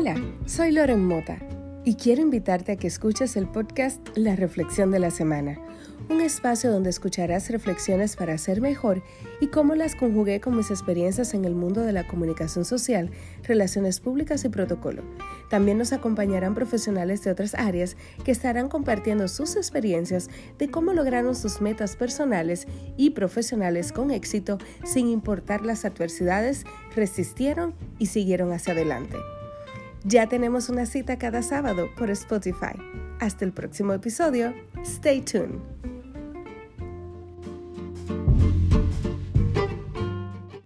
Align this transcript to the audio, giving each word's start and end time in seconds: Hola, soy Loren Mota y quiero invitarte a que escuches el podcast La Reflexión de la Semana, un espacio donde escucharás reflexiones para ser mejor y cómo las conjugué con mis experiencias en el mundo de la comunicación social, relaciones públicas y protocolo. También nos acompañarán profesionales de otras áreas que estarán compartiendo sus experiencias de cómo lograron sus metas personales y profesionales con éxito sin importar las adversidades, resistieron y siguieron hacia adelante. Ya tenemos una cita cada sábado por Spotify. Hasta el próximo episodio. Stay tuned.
Hola, 0.00 0.14
soy 0.46 0.72
Loren 0.72 1.04
Mota 1.04 1.36
y 1.84 1.96
quiero 1.96 2.22
invitarte 2.22 2.72
a 2.72 2.76
que 2.76 2.86
escuches 2.86 3.36
el 3.36 3.46
podcast 3.46 4.00
La 4.14 4.34
Reflexión 4.34 4.90
de 4.90 4.98
la 4.98 5.10
Semana, 5.10 5.60
un 6.08 6.22
espacio 6.22 6.72
donde 6.72 6.88
escucharás 6.88 7.50
reflexiones 7.50 8.16
para 8.16 8.38
ser 8.38 8.62
mejor 8.62 9.02
y 9.42 9.48
cómo 9.48 9.74
las 9.74 9.94
conjugué 9.94 10.40
con 10.40 10.56
mis 10.56 10.70
experiencias 10.70 11.34
en 11.34 11.44
el 11.44 11.54
mundo 11.54 11.82
de 11.82 11.92
la 11.92 12.06
comunicación 12.06 12.64
social, 12.64 13.10
relaciones 13.42 14.00
públicas 14.00 14.42
y 14.46 14.48
protocolo. 14.48 15.02
También 15.50 15.76
nos 15.76 15.92
acompañarán 15.92 16.54
profesionales 16.54 17.22
de 17.22 17.32
otras 17.32 17.52
áreas 17.54 17.98
que 18.24 18.32
estarán 18.32 18.70
compartiendo 18.70 19.28
sus 19.28 19.54
experiencias 19.54 20.30
de 20.56 20.70
cómo 20.70 20.94
lograron 20.94 21.36
sus 21.36 21.60
metas 21.60 21.96
personales 21.96 22.66
y 22.96 23.10
profesionales 23.10 23.92
con 23.92 24.10
éxito 24.10 24.56
sin 24.82 25.08
importar 25.08 25.66
las 25.66 25.84
adversidades, 25.84 26.64
resistieron 26.96 27.74
y 27.98 28.06
siguieron 28.06 28.50
hacia 28.50 28.72
adelante. 28.72 29.18
Ya 30.04 30.26
tenemos 30.26 30.70
una 30.70 30.86
cita 30.86 31.18
cada 31.18 31.42
sábado 31.42 31.88
por 31.96 32.10
Spotify. 32.10 32.74
Hasta 33.20 33.44
el 33.44 33.52
próximo 33.52 33.92
episodio. 33.92 34.54
Stay 34.82 35.20
tuned. 35.20 35.60